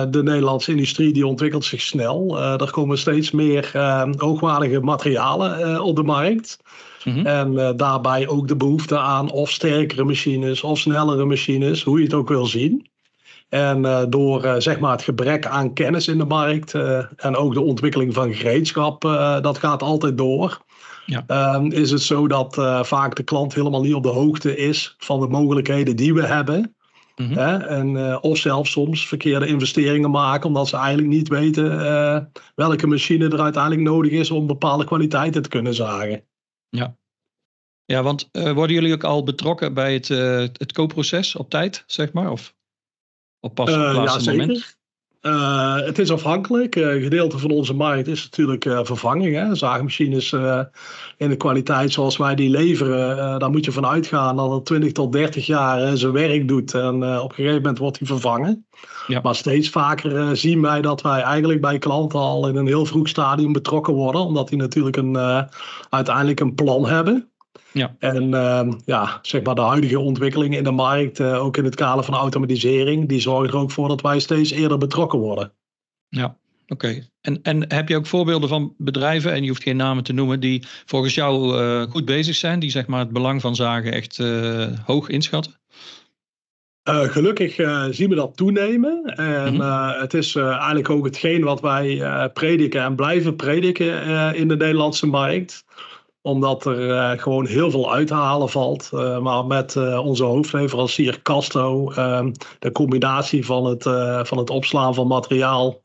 de 0.09 0.21
Nederlandse 0.23 0.71
industrie 0.71 1.13
die 1.13 1.27
ontwikkelt 1.27 1.65
zich 1.65 1.81
snel. 1.81 2.39
er 2.39 2.71
komen 2.71 2.97
steeds 2.97 3.31
meer 3.31 3.71
hoogwaardige 4.17 4.79
materialen 4.79 5.81
op 5.81 5.95
de 5.95 6.03
markt. 6.03 6.57
Mhm. 7.07 7.25
En 7.25 7.53
uh, 7.53 7.69
daarbij 7.75 8.27
ook 8.27 8.47
de 8.47 8.55
behoefte 8.55 8.97
aan 8.97 9.31
of 9.31 9.51
sterkere 9.51 10.03
machines 10.03 10.61
of 10.61 10.79
snellere 10.79 11.25
machines, 11.25 11.83
hoe 11.83 11.97
je 11.97 12.03
het 12.03 12.13
ook 12.13 12.27
wil 12.27 12.45
zien. 12.45 12.89
En 13.49 13.83
uh, 13.83 14.01
door 14.09 14.45
uh, 14.45 14.55
zeg 14.57 14.79
maar 14.79 14.91
het 14.91 15.01
gebrek 15.01 15.45
aan 15.45 15.73
kennis 15.73 16.07
in 16.07 16.17
de 16.17 16.25
markt 16.25 16.73
en 17.17 17.35
ook 17.35 17.53
de 17.53 17.61
ontwikkeling 17.61 18.13
van 18.13 18.33
gereedschap, 18.33 19.01
dat 19.41 19.57
gaat 19.57 19.83
altijd 19.83 20.17
door. 20.17 20.61
Ja. 21.05 21.23
Ehm, 21.27 21.65
is 21.65 21.91
het 21.91 22.01
zo 22.01 22.27
dat 22.27 22.55
vaak 22.81 23.15
de 23.15 23.23
klant 23.23 23.53
helemaal 23.53 23.81
niet 23.81 23.93
op 23.93 24.03
de 24.03 24.09
hoogte 24.09 24.57
is 24.57 24.95
van 24.97 25.19
de 25.19 25.27
mogelijkheden 25.27 25.95
die 25.95 26.13
we 26.13 26.25
hebben. 26.25 26.75
Mm 27.15 27.27
-hmm. 27.27 27.37
en, 27.61 28.21
of 28.21 28.37
zelfs 28.37 28.71
soms 28.71 29.07
verkeerde 29.07 29.47
investeringen 29.47 30.11
maken, 30.11 30.47
omdat 30.47 30.67
ze 30.67 30.77
eigenlijk 30.77 31.07
niet 31.07 31.27
weten 31.27 31.69
welke 32.55 32.87
machine 32.87 33.29
er 33.29 33.41
uiteindelijk 33.41 33.83
nodig 33.83 34.11
is 34.11 34.31
om 34.31 34.47
bepaalde 34.47 34.85
kwaliteiten 34.85 35.41
te 35.41 35.49
kunnen 35.49 35.73
zagen. 35.73 36.21
Ja, 36.69 36.97
ja 37.85 38.03
want 38.03 38.29
uh, 38.31 38.51
worden 38.51 38.75
jullie 38.75 38.93
ook 38.93 39.03
al 39.03 39.23
betrokken 39.23 39.73
bij 39.73 39.93
het, 39.93 40.09
uh, 40.09 40.39
het 40.39 40.71
koopproces 40.71 41.35
op 41.35 41.49
tijd, 41.49 41.83
zeg 41.87 42.13
maar? 42.13 42.31
Of 42.31 42.55
op 43.39 43.55
pas 43.55 43.69
op 43.69 43.75
het 43.75 43.87
uh, 43.87 44.03
laatste 44.03 44.31
ja, 44.31 44.37
moment? 44.37 44.76
Uh, 45.27 45.75
het 45.75 45.99
is 45.99 46.11
afhankelijk. 46.11 46.75
Uh, 46.75 47.03
gedeelte 47.03 47.37
van 47.37 47.51
onze 47.51 47.73
markt 47.73 48.07
is 48.07 48.23
natuurlijk 48.23 48.65
uh, 48.65 48.79
vervanging. 48.83 49.35
Hè? 49.35 49.55
Zaagmachines 49.55 50.33
in 51.17 51.29
de 51.29 51.35
kwaliteit 51.37 51.91
zoals 51.91 52.17
wij 52.17 52.35
die 52.35 52.49
leveren, 52.49 53.39
daar 53.39 53.49
moet 53.49 53.65
je 53.65 53.71
van 53.71 53.85
uitgaan 53.85 54.35
dat 54.35 54.51
het 54.51 54.65
20 54.65 54.91
tot 54.91 55.11
30 55.11 55.45
jaar 55.45 55.97
zijn 55.97 56.11
werk 56.11 56.47
doet. 56.47 56.73
En 56.73 56.95
op 56.95 57.29
een 57.29 57.35
gegeven 57.35 57.55
moment 57.55 57.77
wordt 57.77 57.97
die 57.97 58.07
vervangen. 58.07 58.65
Ja. 59.07 59.19
Maar 59.23 59.35
steeds 59.35 59.69
vaker 59.69 60.37
zien 60.37 60.61
wij 60.61 60.81
dat 60.81 61.01
wij 61.01 61.21
eigenlijk 61.21 61.61
bij 61.61 61.77
klanten 61.77 62.19
al 62.19 62.47
in 62.47 62.55
een 62.55 62.67
heel 62.67 62.85
vroeg 62.85 63.07
stadium 63.07 63.53
betrokken 63.53 63.93
worden. 63.93 64.21
Omdat 64.21 64.49
die 64.49 64.57
natuurlijk 64.57 64.97
een, 64.97 65.17
uiteindelijk 65.89 66.39
een 66.39 66.55
plan 66.55 66.87
hebben. 66.87 67.31
Ja. 67.71 67.95
En 67.99 68.23
uh, 68.23 68.71
ja, 68.85 69.19
zeg 69.21 69.43
maar 69.43 69.55
de 69.55 69.61
huidige 69.61 69.99
ontwikkelingen 69.99 70.57
in 70.57 70.63
de 70.63 70.71
markt, 70.71 71.19
uh, 71.19 71.43
ook 71.43 71.57
in 71.57 71.63
het 71.63 71.75
kader 71.75 72.03
van 72.03 72.13
automatisering, 72.13 73.07
die 73.07 73.19
zorgen 73.19 73.49
er 73.49 73.57
ook 73.57 73.71
voor 73.71 73.87
dat 73.87 74.01
wij 74.01 74.19
steeds 74.19 74.51
eerder 74.51 74.77
betrokken 74.77 75.19
worden. 75.19 75.51
Ja, 76.09 76.37
oké. 76.67 77.07
En, 77.21 77.41
en 77.41 77.73
heb 77.73 77.89
je 77.89 77.95
ook 77.95 78.05
voorbeelden 78.05 78.49
van 78.49 78.73
bedrijven, 78.77 79.33
en 79.33 79.43
je 79.43 79.49
hoeft 79.49 79.63
geen 79.63 79.77
namen 79.77 80.03
te 80.03 80.13
noemen, 80.13 80.39
die 80.39 80.63
volgens 80.85 81.13
jou 81.13 81.61
uh, 81.61 81.81
goed 81.81 82.05
bezig 82.05 82.35
zijn, 82.35 82.59
die 82.59 82.69
zeg 82.69 82.87
maar 82.87 82.99
het 82.99 83.11
belang 83.11 83.41
van 83.41 83.55
zagen 83.55 83.91
echt 83.91 84.17
uh, 84.17 84.67
hoog 84.85 85.09
inschatten? 85.09 85.55
gelukkig 86.89 87.55
zien 87.95 88.09
we 88.09 88.15
dat 88.15 88.37
toenemen. 88.37 89.03
En 89.03 89.53
mm-hmm. 89.53 89.99
het 90.01 90.13
is 90.13 90.35
eigenlijk 90.35 90.89
ook 90.89 91.05
hetgeen 91.05 91.43
wat 91.43 91.61
wij 91.61 92.29
prediken 92.33 92.81
en 92.81 92.95
blijven 92.95 93.35
prediken 93.35 94.05
in 94.35 94.47
de 94.47 94.55
Nederlandse 94.55 95.07
markt 95.07 95.65
omdat 96.27 96.65
er 96.65 96.87
uh, 96.87 97.11
gewoon 97.21 97.45
heel 97.45 97.71
veel 97.71 97.93
uit 97.93 98.07
te 98.07 98.13
halen 98.13 98.49
valt. 98.49 98.89
Uh, 98.93 99.19
maar 99.19 99.45
met 99.45 99.75
uh, 99.75 100.05
onze 100.05 100.23
hoofdleverancier 100.23 101.21
Casto, 101.21 101.91
ehm, 101.91 102.31
de 102.59 102.71
combinatie 102.71 103.45
van 103.45 103.65
het, 103.65 103.83
van 104.27 104.37
het 104.37 104.49
opslaan 104.49 104.93
van 104.93 105.07
materiaal, 105.07 105.81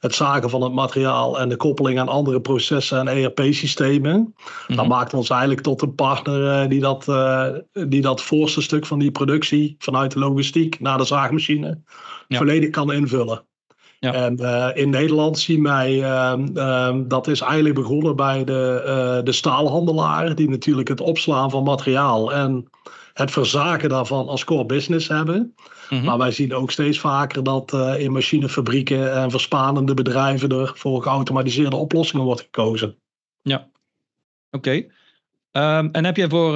het 0.00 0.14
zagen 0.14 0.50
van 0.50 0.62
het 0.62 0.72
materiaal 0.72 1.40
en 1.40 1.48
de 1.48 1.56
koppeling 1.56 1.98
aan 1.98 2.08
andere 2.08 2.40
processen 2.40 3.08
en 3.08 3.16
ERP-systemen. 3.16 4.16
Mm 4.16 4.34
-hmm. 4.66 4.76
Dat 4.76 4.88
maakt 4.88 5.14
ons 5.14 5.30
eigenlijk 5.30 5.60
tot 5.60 5.82
een 5.82 5.94
partner 5.94 6.68
die, 6.68 6.80
dat, 6.80 7.04
die 7.88 8.00
dat 8.00 8.22
voorste 8.22 8.62
stuk 8.62 8.86
van 8.86 8.98
die 8.98 9.10
productie 9.10 9.76
vanuit 9.78 10.12
de 10.12 10.18
logistiek 10.18 10.80
naar 10.80 10.98
de 10.98 11.04
zaagmachine 11.04 11.82
volledig 12.28 12.70
kan 12.70 12.92
invullen. 12.92 13.44
Ja. 14.02 14.14
En 14.14 14.40
uh, 14.40 14.68
in 14.74 14.90
Nederland 14.90 15.38
zien 15.38 15.62
wij, 15.62 15.94
uh, 15.94 16.96
dat 17.06 17.28
is 17.28 17.40
eigenlijk 17.40 17.74
begonnen 17.74 18.16
bij 18.16 18.44
de, 18.44 18.82
uh, 18.86 19.24
de 19.24 19.32
staalhandelaren, 19.32 20.36
die 20.36 20.48
natuurlijk 20.48 20.88
het 20.88 21.00
opslaan 21.00 21.50
van 21.50 21.62
materiaal 21.62 22.32
en 22.32 22.70
het 23.12 23.30
verzaken 23.30 23.88
daarvan 23.88 24.28
als 24.28 24.44
core 24.44 24.66
business 24.66 25.08
hebben. 25.08 25.54
Mm-hmm. 25.88 26.06
Maar 26.06 26.18
wij 26.18 26.30
zien 26.30 26.54
ook 26.54 26.70
steeds 26.70 26.98
vaker 26.98 27.42
dat 27.42 27.72
in 27.98 28.12
machinefabrieken 28.12 29.14
en 29.14 29.30
verspanende 29.30 29.94
bedrijven 29.94 30.48
er 30.48 30.72
voor 30.74 31.02
geautomatiseerde 31.02 31.76
oplossingen 31.76 32.24
wordt 32.24 32.40
gekozen. 32.40 32.96
Ja, 33.42 33.68
oké. 34.50 34.86
Okay. 35.50 35.90
en 35.92 36.04
heb 36.04 36.16
jij 36.16 36.28
voor 36.28 36.52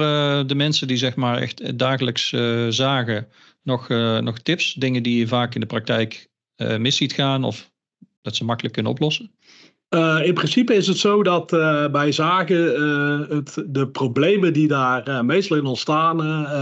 de 0.47 0.55
mensen 0.55 0.87
die 0.87 0.97
zeg 0.97 1.15
maar 1.15 1.37
echt 1.37 1.79
dagelijks 1.79 2.29
zagen 2.69 3.27
nog, 3.63 3.87
nog 4.21 4.39
tips, 4.39 4.73
dingen 4.73 5.03
die 5.03 5.19
je 5.19 5.27
vaak 5.27 5.55
in 5.55 5.61
de 5.61 5.67
praktijk 5.67 6.29
mis 6.57 6.95
ziet 6.95 7.13
gaan 7.13 7.43
of 7.43 7.71
dat 8.21 8.35
ze 8.35 8.45
makkelijk 8.45 8.73
kunnen 8.73 8.91
oplossen? 8.91 9.31
Uh, 9.89 10.19
in 10.23 10.33
principe 10.33 10.73
is 10.73 10.87
het 10.87 10.97
zo 10.97 11.23
dat 11.23 11.53
uh, 11.53 11.87
bij 11.87 12.11
zagen 12.11 12.57
het, 13.29 13.63
de 13.67 13.87
problemen 13.87 14.53
die 14.53 14.67
daar 14.67 15.25
meestal 15.25 15.57
in 15.57 15.65
ontstaan, 15.65 16.17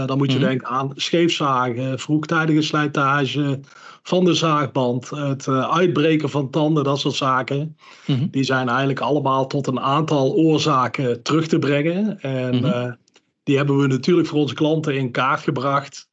dan 0.06 0.18
moet 0.18 0.32
je 0.32 0.38
mm-hmm. 0.38 0.50
denken 0.50 0.68
aan 0.68 0.90
scheefzagen, 0.94 1.98
vroegtijdige 1.98 2.62
slijtage 2.62 3.60
van 4.02 4.24
de 4.24 4.34
zaagband, 4.34 5.10
het 5.10 5.48
uitbreken 5.48 6.30
van 6.30 6.50
tanden, 6.50 6.84
dat 6.84 7.00
soort 7.00 7.14
zaken. 7.14 7.76
Mm-hmm. 8.06 8.28
Die 8.30 8.44
zijn 8.44 8.68
eigenlijk 8.68 9.00
allemaal 9.00 9.46
tot 9.46 9.66
een 9.66 9.80
aantal 9.80 10.34
oorzaken 10.34 11.22
terug 11.22 11.46
te 11.46 11.58
brengen. 11.58 12.20
En 12.20 12.56
mm-hmm. 12.56 12.96
die 13.42 13.56
hebben 13.56 13.78
we 13.78 13.86
natuurlijk 13.86 14.28
voor 14.28 14.38
onze 14.38 14.54
klanten 14.54 14.96
in 14.96 15.10
kaart 15.10 15.40
gebracht. 15.40 16.08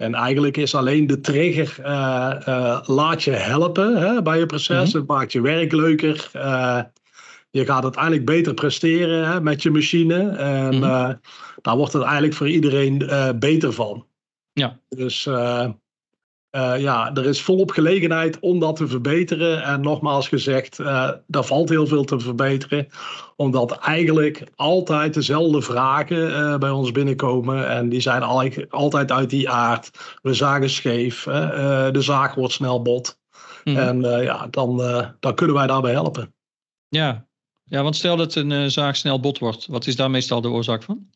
En 0.00 0.14
eigenlijk 0.14 0.56
is 0.56 0.74
alleen 0.74 1.06
de 1.06 1.20
trigger 1.20 1.76
uh, 1.80 2.34
uh, 2.48 2.80
laat 2.84 3.22
je 3.22 3.30
helpen 3.30 3.96
hè, 3.96 4.22
bij 4.22 4.38
je 4.38 4.46
proces. 4.46 4.88
Mhm. 4.88 4.98
Het 4.98 5.06
maakt 5.06 5.32
je 5.32 5.40
werk 5.40 5.72
leuker. 5.72 6.30
Uh, 6.36 6.80
je 7.50 7.64
gaat 7.64 7.82
uiteindelijk 7.82 8.24
beter 8.24 8.54
presteren 8.54 9.28
hè, 9.28 9.40
met 9.40 9.62
je 9.62 9.70
machine. 9.70 10.28
En 10.28 10.74
mm 10.74 11.18
daar 11.62 11.76
wordt 11.76 11.92
het 11.92 12.02
eigenlijk 12.02 12.34
voor 12.34 12.48
iedereen 12.48 13.10
beter 13.38 13.72
van. 13.72 14.06
Ja. 14.52 14.78
Dus 14.88 15.24
uh, 16.50 16.74
ja, 16.78 17.14
er 17.14 17.26
is 17.26 17.42
volop 17.42 17.70
gelegenheid 17.70 18.38
om 18.40 18.58
dat 18.58 18.76
te 18.76 18.88
verbeteren. 18.88 19.62
En 19.62 19.80
nogmaals 19.80 20.28
gezegd, 20.28 20.78
uh, 20.78 21.10
daar 21.26 21.44
valt 21.44 21.68
heel 21.68 21.86
veel 21.86 22.04
te 22.04 22.20
verbeteren. 22.20 22.88
Omdat 23.36 23.78
eigenlijk 23.78 24.44
altijd 24.56 25.14
dezelfde 25.14 25.62
vragen 25.62 26.30
uh, 26.30 26.58
bij 26.58 26.70
ons 26.70 26.92
binnenkomen. 26.92 27.68
En 27.68 27.88
die 27.88 28.00
zijn 28.00 28.22
altijd 28.68 29.12
uit 29.12 29.30
die 29.30 29.50
aard. 29.50 29.90
We 30.22 30.34
zagen 30.34 30.70
scheef, 30.70 31.22
de 31.22 32.00
zaag 32.00 32.34
wordt 32.34 32.52
snel 32.52 32.82
bot. 32.82 33.18
Mm. 33.64 33.76
En 33.76 34.00
ja, 34.00 34.46
dan, 34.50 34.76
dan 35.20 35.34
kunnen 35.34 35.56
wij 35.56 35.66
daarbij 35.66 35.92
helpen. 35.92 36.34
Ja. 36.88 37.26
ja, 37.64 37.82
want 37.82 37.96
stel 37.96 38.16
dat 38.16 38.34
een 38.34 38.70
zaag 38.70 38.96
snel 38.96 39.20
bot 39.20 39.38
wordt. 39.38 39.66
Wat 39.66 39.86
is 39.86 39.96
daar 39.96 40.10
meestal 40.10 40.40
de 40.40 40.48
oorzaak 40.48 40.82
van? 40.82 41.10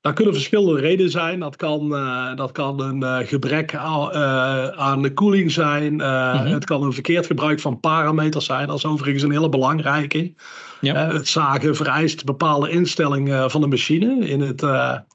Daar 0.00 0.12
kunnen 0.12 0.34
verschillende 0.34 0.80
redenen 0.80 1.10
zijn. 1.10 1.40
Dat 1.40 1.56
kan, 1.56 1.92
uh, 1.92 2.36
dat 2.36 2.52
kan 2.52 2.80
een 2.80 3.02
uh, 3.02 3.18
gebrek 3.18 3.74
aan, 3.74 4.10
uh, 4.12 4.68
aan 4.68 5.02
de 5.02 5.12
koeling 5.12 5.50
zijn. 5.50 5.92
Mm 5.92 6.00
-hmm. 6.00 6.46
Het 6.46 6.64
kan 6.64 6.82
een 6.82 6.92
verkeerd 6.92 7.26
gebruik 7.26 7.60
van 7.60 7.80
parameters 7.80 8.44
zijn. 8.44 8.66
Dat 8.66 8.76
is 8.76 8.84
overigens 8.84 9.22
een 9.22 9.30
hele 9.30 9.48
belangrijke. 9.48 10.32
Ja. 10.80 10.94
het 10.94 11.28
zagen 11.28 11.76
vereist 11.76 12.24
bepaalde 12.24 12.70
instellingen 12.70 13.50
van 13.50 13.60
de 13.60 13.66
machine. 13.66 14.28
In 14.28 14.40
het, 14.40 14.62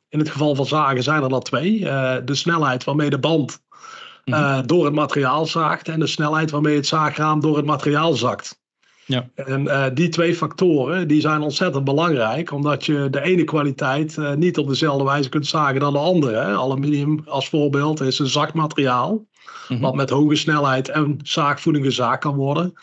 in 0.09 0.19
het 0.19 0.29
geval 0.29 0.55
van 0.55 0.65
zagen 0.65 1.03
zijn 1.03 1.23
er 1.23 1.29
dat 1.29 1.45
twee. 1.45 1.79
de 2.25 2.35
snelheid 2.35 2.83
waarmee 2.83 3.09
de 3.09 3.19
band 3.19 3.59
mm 4.25 4.33
-hmm. 4.33 4.67
door 4.67 4.85
het 4.85 4.93
materiaal 4.93 5.45
zaagt. 5.45 5.87
En 5.87 5.99
de 5.99 6.07
snelheid 6.07 6.51
waarmee 6.51 6.75
het 6.75 6.87
zaagraam 6.87 7.39
door 7.39 7.57
het 7.57 7.65
materiaal 7.65 8.13
zakt. 8.13 8.63
Ja. 9.05 9.29
En 9.35 9.63
uh, 9.63 9.85
die 9.93 10.09
twee 10.09 10.35
factoren 10.35 11.07
die 11.07 11.21
zijn 11.21 11.41
ontzettend 11.41 11.83
belangrijk, 11.83 12.51
omdat 12.51 12.85
je 12.85 13.07
de 13.09 13.21
ene 13.21 13.43
kwaliteit 13.43 14.15
uh, 14.17 14.33
niet 14.33 14.57
op 14.57 14.67
dezelfde 14.67 15.03
wijze 15.03 15.29
kunt 15.29 15.47
zagen 15.47 15.79
dan 15.79 15.93
de 15.93 15.99
andere. 15.99 16.35
Hè. 16.35 16.55
Aluminium 16.55 17.21
als 17.25 17.49
voorbeeld 17.49 18.01
is 18.01 18.19
een 18.19 18.27
zacht 18.27 18.53
materiaal, 18.53 19.11
mm 19.11 19.25
-hmm. 19.67 19.79
wat 19.79 19.95
met 19.95 20.09
hoge 20.09 20.35
snelheid 20.35 20.89
en 20.89 21.19
zaagvoeding 21.23 21.85
gezaagd 21.85 22.19
kan 22.19 22.35
worden. 22.35 22.73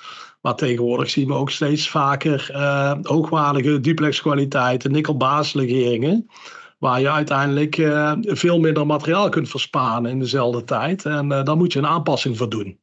Maar 0.40 0.54
tegenwoordig 0.54 1.10
zien 1.10 1.28
we 1.28 1.34
ook 1.34 1.50
steeds 1.50 1.88
vaker 1.88 2.48
uh, 2.52 2.94
hoogwaardige 3.02 3.80
duplex 3.80 4.20
kwaliteiten, 4.20 4.92
nikkelbasislegeringen, 4.92 6.30
waar 6.78 7.00
je 7.00 7.10
uiteindelijk 7.10 7.74
veel 8.22 8.58
minder 8.58 8.86
materiaal 8.86 9.28
kunt 9.28 9.48
versparen 9.48 10.06
in 10.06 10.18
dezelfde 10.18 10.64
tijd. 10.64 11.04
En 11.04 11.28
daar 11.28 11.56
moet 11.56 11.72
je 11.72 11.78
een 11.78 11.86
aanpassing 11.86 12.36
voor 12.36 12.48
doen. 12.48 12.80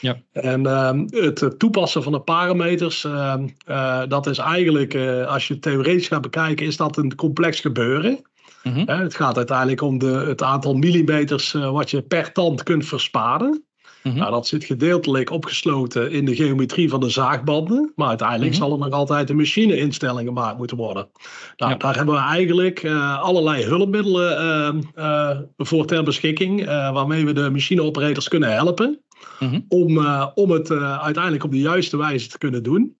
Ja. 0.00 0.16
En 0.32 0.60
uh, 0.60 0.90
het 1.10 1.58
toepassen 1.58 2.02
van 2.02 2.12
de 2.12 2.20
parameters, 2.20 3.04
uh, 3.04 3.34
uh, 3.66 4.02
dat 4.08 4.26
is 4.26 4.38
eigenlijk, 4.38 4.94
eh, 4.94 5.26
als 5.26 5.48
je 5.48 5.54
het 5.54 5.62
theoretisch 5.62 6.08
gaat 6.08 6.20
bekijken, 6.20 6.66
is 6.66 6.76
dat 6.76 6.96
een 6.96 7.14
complex 7.14 7.60
gebeuren. 7.60 8.20
Mm 8.62 8.72
-hmm. 8.72 8.88
het 8.88 9.14
gaat 9.14 9.36
uiteindelijk 9.36 9.80
om 9.80 9.98
de, 9.98 10.06
het 10.06 10.42
aantal 10.42 10.74
millimeters 10.74 11.54
eh, 11.54 11.70
wat 11.70 11.90
je 11.90 12.02
per 12.02 12.32
tand 12.32 12.62
kunt 12.62 12.86
versparen. 12.86 13.64
Mm 14.02 14.10
-hmm. 14.10 14.20
nou, 14.20 14.32
dat 14.32 14.46
zit 14.46 14.64
gedeeltelijk 14.64 15.30
opgesloten 15.30 16.10
in 16.10 16.24
de 16.24 16.34
geometrie 16.34 16.88
van 16.88 17.00
de 17.00 17.08
zaagbanden. 17.08 17.92
Maar 17.96 18.08
uiteindelijk 18.08 18.52
mm 18.52 18.58
-hmm. 18.60 18.68
zal 18.68 18.78
er 18.78 18.84
nog 18.84 18.98
altijd 18.98 19.30
een 19.30 19.36
machine-instelling 19.36 20.28
gemaakt 20.28 20.58
moeten 20.58 20.76
worden. 20.76 21.08
Nou, 21.56 21.72
ja. 21.72 21.78
Daar 21.78 21.96
hebben 21.96 22.14
we 22.14 22.20
eigenlijk 22.20 22.82
uh, 22.82 23.20
allerlei 23.20 23.64
hulpmiddelen 23.64 24.82
uh, 24.96 25.04
uh, 25.04 25.38
voor 25.56 25.86
ter 25.86 26.02
beschikking. 26.02 26.64
waarmee 26.66 27.24
we 27.24 27.32
de 27.32 27.50
machine-operators 27.50 28.28
kunnen 28.28 28.52
helpen. 28.52 29.00
Mhm. 29.40 29.60
om, 29.68 30.06
om 30.34 30.50
het 30.50 30.70
uiteindelijk 30.70 31.44
op 31.44 31.50
de 31.50 31.58
juiste 31.58 31.96
wijze 31.96 32.28
te 32.28 32.38
kunnen 32.38 32.62
doen. 32.62 32.96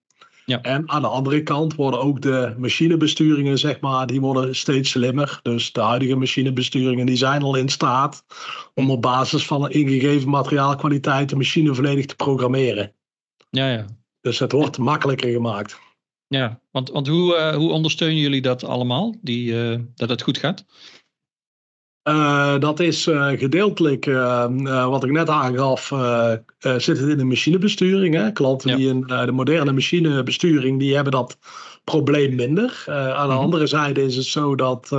Ja. 0.51 0.61
En 0.61 0.89
aan 0.89 1.01
de 1.01 1.07
andere 1.07 1.43
kant 1.43 1.75
worden 1.75 2.01
ook 2.01 2.21
de 2.21 2.55
machinebesturingen, 2.57 3.57
zeg 3.57 3.79
maar, 3.79 4.07
die 4.07 4.21
worden 4.21 4.55
steeds 4.55 4.89
slimmer. 4.89 5.39
Dus 5.41 5.71
de 5.71 5.81
huidige 5.81 6.15
machinebesturingen 6.15 7.05
die 7.05 7.15
zijn 7.15 7.41
al 7.41 7.55
in 7.55 7.69
staat 7.69 8.25
om 8.73 8.91
op 8.91 9.01
basis 9.01 9.45
van 9.45 9.63
een 9.63 9.71
ingegeven 9.71 10.29
materiaalkwaliteit 10.29 11.29
de 11.29 11.35
machine 11.35 11.73
volledig 11.75 12.05
te 12.05 12.15
programmeren. 12.15 12.93
Ja, 13.49 13.71
ja. 13.71 13.85
Dus 14.21 14.39
het 14.39 14.51
wordt 14.51 14.77
makkelijker 14.77 15.31
gemaakt. 15.31 15.79
Ja, 16.27 16.59
want, 16.71 16.89
want 16.89 17.07
hoe, 17.07 17.35
uh, 17.35 17.55
hoe 17.55 17.71
ondersteunen 17.71 18.17
jullie 18.17 18.41
dat 18.41 18.63
allemaal, 18.63 19.15
die, 19.21 19.53
dat 19.95 20.09
het 20.09 20.21
goed 20.21 20.37
gaat? 20.37 20.65
Uh, 22.03 22.59
dat 22.59 22.79
is 22.79 23.07
uh, 23.07 23.27
gedeeltelijk, 23.27 24.05
uh, 24.05 24.87
wat 24.87 25.03
ik 25.03 25.11
net 25.11 25.29
aangaf, 25.29 25.87
zit 26.59 26.99
het 26.99 27.09
in 27.09 27.17
de 27.17 27.23
machinebesturing. 27.23 28.15
Hè? 28.15 28.31
Klanten 28.31 28.77
die 28.77 28.87
in 28.87 29.01
de 29.01 29.31
moderne 29.31 29.71
machinebesturing, 29.71 30.79
die 30.79 30.95
hebben 30.95 31.11
dat 31.11 31.37
probleem 31.83 32.35
minder. 32.35 32.83
aan 32.87 33.27
de 33.27 33.33
mhm. 33.33 33.43
andere 33.43 33.67
zijde 33.67 34.03
is 34.03 34.15
het 34.15 34.25
zo 34.25 34.55
dat 34.55 34.97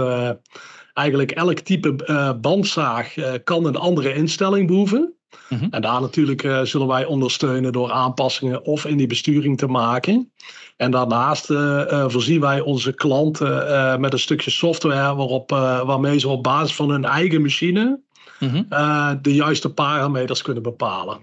eigenlijk 0.94 1.30
elk 1.30 1.58
type 1.58 1.94
bandzaag 2.40 3.14
kan 3.44 3.66
een 3.66 3.76
andere 3.76 4.14
instelling 4.14 4.66
behoeven. 4.66 5.14
Mhm. 5.48 5.66
En 5.70 5.82
daar 5.82 6.00
natuurlijk 6.00 6.42
uh, 6.42 6.62
zullen 6.62 6.86
wij 6.86 7.04
ondersteunen 7.04 7.72
door 7.72 7.90
aanpassingen 7.90 8.64
of 8.64 8.84
in 8.84 8.96
die 8.96 9.06
besturing 9.06 9.58
te 9.58 9.66
maken. 9.66 10.32
En 10.76 10.90
daarnaast 10.90 11.50
uh, 11.50 12.04
voorzien 12.08 12.40
wij 12.40 12.60
onze 12.60 12.92
klanten 12.92 14.00
met 14.00 14.12
een 14.12 14.18
stukje 14.18 14.50
software 14.50 15.14
waarop, 15.14 15.50
waarmee 15.86 16.18
ze 16.18 16.28
op 16.28 16.42
basis 16.42 16.74
van 16.74 16.90
hun 16.90 17.04
eigen 17.04 17.42
machine 17.42 18.00
mhm. 18.40 18.62
de 19.22 19.34
juiste 19.34 19.72
parameters 19.72 20.42
kunnen 20.42 20.62
bepalen. 20.62 21.18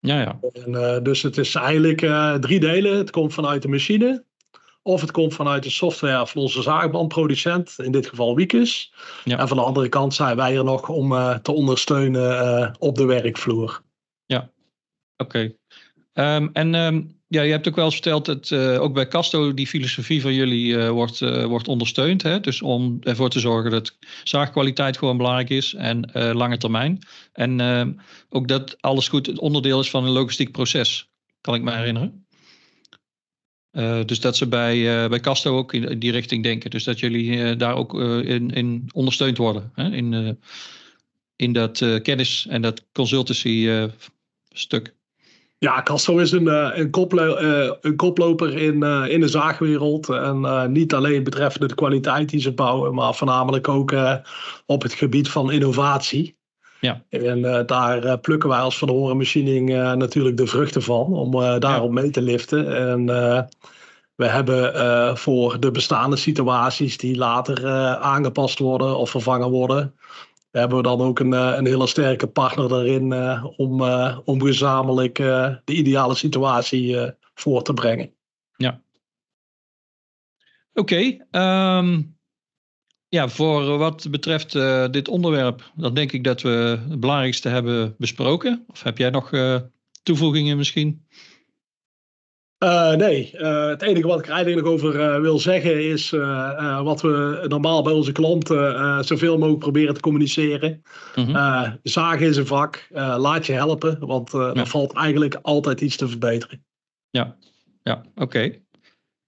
Ja, 0.00 0.20
ja. 0.20 0.38
En, 0.52 1.02
dus 1.02 1.22
het 1.22 1.38
is 1.38 1.54
eigenlijk 1.54 1.98
drie 2.40 2.60
delen. 2.60 2.96
Het 2.96 3.10
komt 3.10 3.34
vanuit 3.34 3.62
de 3.62 3.68
machine. 3.68 4.24
Of 4.84 5.00
het 5.00 5.10
komt 5.10 5.34
vanuit 5.34 5.62
de 5.62 5.70
software 5.70 6.26
van 6.26 6.42
onze 6.42 6.62
zaagbandproducent, 6.62 7.74
in 7.78 7.92
dit 7.92 8.06
geval 8.06 8.36
Wiekes. 8.36 8.92
Ja. 9.24 9.38
En 9.38 9.48
van 9.48 9.56
de 9.56 9.62
andere 9.62 9.88
kant 9.88 10.14
zijn 10.14 10.36
wij 10.36 10.56
er 10.56 10.64
nog 10.64 10.88
om 10.88 11.12
uh, 11.12 11.34
te 11.34 11.52
ondersteunen 11.52 12.30
uh, 12.30 12.68
op 12.78 12.96
de 12.96 13.04
werkvloer. 13.04 13.82
Ja, 14.26 14.50
oké. 15.16 15.54
Okay. 16.12 16.36
Um, 16.36 16.50
en 16.52 16.74
um, 16.74 17.20
ja, 17.28 17.42
je 17.42 17.50
hebt 17.50 17.68
ook 17.68 17.74
wel 17.76 17.84
eens 17.84 17.94
verteld 17.94 18.24
dat 18.24 18.50
uh, 18.50 18.82
ook 18.82 18.94
bij 18.94 19.08
Casto 19.08 19.54
die 19.54 19.66
filosofie 19.66 20.22
van 20.22 20.34
jullie 20.34 20.90
wordt, 20.90 21.18
wordt 21.44 21.68
ondersteund. 21.68 22.22
Hè? 22.22 22.40
Dus 22.40 22.62
om 22.62 22.98
ervoor 23.00 23.30
te 23.30 23.40
zorgen 23.40 23.70
dat 23.70 23.96
zaagkwaliteit 24.24 24.98
gewoon 24.98 25.16
belangrijk 25.16 25.50
is 25.50 25.74
en 25.74 26.10
lange 26.12 26.56
termijn. 26.56 26.98
En 27.32 27.60
ehm, 27.60 27.92
ook 28.28 28.48
dat 28.48 28.82
alles 28.82 29.08
goed 29.08 29.38
onderdeel 29.38 29.80
is 29.80 29.90
van 29.90 30.04
een 30.04 30.10
logistiek 30.10 30.52
proces, 30.52 31.10
kan 31.40 31.54
ik 31.54 31.62
me 31.62 31.72
herinneren. 31.72 32.21
Uh, 33.72 34.04
dus 34.04 34.20
dat 34.20 34.36
ze 34.36 34.48
bij, 34.48 35.02
uh, 35.02 35.08
bij 35.08 35.20
Casto 35.20 35.56
ook 35.56 35.72
in, 35.72 35.98
die 35.98 36.12
richting 36.12 36.42
denken. 36.42 36.70
Dus 36.70 36.84
dat 36.84 37.00
jullie 37.00 37.36
uh, 37.36 37.58
daar 37.58 37.74
ook 37.74 37.94
in, 38.24 38.50
in, 38.50 38.88
ondersteund 38.92 39.36
worden. 39.36 39.70
Hè? 39.74 39.90
In, 39.90 40.38
in 41.36 41.52
dat 41.52 42.00
kennis- 42.02 42.46
en 42.48 42.62
dat 42.62 42.84
consultancy 42.92 43.88
stuk. 44.52 44.94
Ja, 45.58 45.82
Casto 45.82 46.18
is 46.18 46.32
een, 46.32 46.46
een, 46.46 46.90
een 47.80 47.96
koploper 47.96 48.56
in, 48.56 48.82
in 49.08 49.20
de 49.20 49.28
zaagwereld. 49.28 50.08
En 50.08 50.72
niet 50.72 50.94
alleen 50.94 51.22
betreffende 51.22 51.66
de 51.66 51.74
kwaliteit 51.74 52.28
die 52.28 52.40
ze 52.40 52.52
bouwen, 52.52 52.94
maar 52.94 53.14
voornamelijk 53.14 53.68
ook 53.68 53.94
op 54.66 54.82
het 54.82 54.92
gebied 54.92 55.28
van 55.28 55.52
innovatie. 55.52 56.36
Ja. 56.82 57.02
En 57.08 57.42
daar 57.66 58.18
plukken 58.18 58.48
wij 58.48 58.58
als 58.58 58.78
Van 58.78 58.88
de 58.88 58.94
Horen 58.94 59.16
Machining 59.16 59.68
natuurlijk 59.94 60.36
de 60.36 60.46
vruchten 60.46 60.82
van 60.82 61.12
om 61.12 61.30
daarop 61.60 61.90
mee 61.90 62.10
te 62.10 62.22
liften. 62.22 62.76
En 62.76 63.06
we 64.14 64.26
hebben 64.26 65.18
voor 65.18 65.60
de 65.60 65.70
bestaande 65.70 66.16
situaties 66.16 66.96
die 66.96 67.16
later 67.16 67.68
aangepast 67.98 68.58
worden 68.58 68.96
of 68.96 69.10
vervangen 69.10 69.50
worden, 69.50 69.94
hebben 70.50 70.76
we 70.76 70.82
dan 70.82 71.00
ook 71.00 71.18
een, 71.18 71.32
een 71.32 71.66
hele 71.66 71.86
sterke 71.86 72.26
partner 72.26 72.68
daarin 72.68 73.14
om, 73.56 73.82
om 74.24 74.42
gezamenlijk 74.42 75.16
de 75.16 75.60
ideale 75.64 76.14
situatie 76.14 77.12
voor 77.34 77.62
te 77.62 77.74
brengen. 77.74 78.12
Ja. 78.56 78.80
Oké. 80.74 80.94
Okay, 80.94 81.06
um, 81.06 81.20
ehm, 81.30 82.02
ja, 83.12 83.28
voor 83.28 83.78
wat 83.78 84.06
betreft 84.10 84.52
dit 84.92 85.08
onderwerp, 85.08 85.70
dan 85.74 85.94
denk 85.94 86.12
ik 86.12 86.24
dat 86.24 86.42
we 86.42 86.78
het 86.88 87.00
belangrijkste 87.00 87.48
hebben 87.48 87.94
besproken. 87.98 88.64
Of 88.66 88.82
heb 88.82 88.98
jij 88.98 89.10
nog 89.10 89.30
toevoegingen 90.02 90.56
misschien? 90.56 91.06
Uh, 92.64 92.94
nee, 92.94 93.30
het 93.36 93.82
enige 93.82 94.06
wat 94.06 94.18
ik 94.18 94.26
er 94.26 94.32
eigenlijk 94.32 94.64
nog 94.64 94.74
over 94.74 95.20
wil 95.22 95.38
zeggen 95.38 95.90
is 95.90 96.10
wat 96.82 97.00
we 97.00 97.44
normaal 97.48 97.82
bij 97.82 97.92
onze 97.92 98.12
klanten 98.12 99.04
zoveel 99.04 99.38
mogelijk 99.38 99.60
proberen 99.60 99.94
te 99.94 100.00
communiceren. 100.00 100.82
Mm 101.14 101.24
-hmm. 101.24 101.78
zagen 101.82 102.26
is 102.26 102.36
een 102.36 102.46
vak, 102.46 102.88
laat 103.16 103.46
je 103.46 103.52
helpen, 103.52 104.06
want 104.06 104.30
ja. 104.32 104.54
er 104.54 104.66
valt 104.66 104.92
eigenlijk 104.92 105.38
altijd 105.42 105.80
iets 105.80 105.96
te 105.96 106.08
verbeteren. 106.08 106.64
Ja, 107.10 107.36
ja 107.82 108.02
oké. 108.14 108.52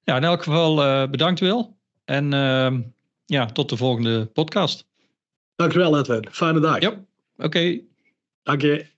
Ja, 0.03 0.17
in 0.17 0.25
elk 0.25 0.43
geval 0.43 1.09
bedankt 1.09 1.41
Wil 1.41 1.77
en 2.05 2.33
ehm, 2.33 2.81
ja, 3.27 3.47
tot 3.47 3.69
de 3.69 3.77
volgende 3.77 4.27
podcast. 4.27 4.87
Dankjewel 5.57 5.99
Edwin, 5.99 6.29
fijne 6.31 6.61
dag. 6.61 6.81
Ja, 6.81 7.05
oké. 7.37 7.81
Dank 8.43 8.61
je. 8.61 8.94